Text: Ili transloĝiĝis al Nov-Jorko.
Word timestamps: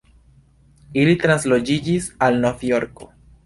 Ili 1.03 1.13
transloĝiĝis 1.25 2.11
al 2.29 2.43
Nov-Jorko. 2.47 3.13